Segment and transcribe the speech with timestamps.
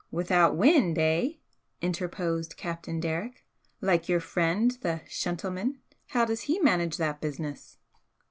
[0.09, 1.33] "Without wind, eh?"
[1.79, 3.45] interposed Captain Derrick
[3.81, 5.75] "Like your friend the 'shentleman'?
[6.07, 7.77] How does he manage that business?"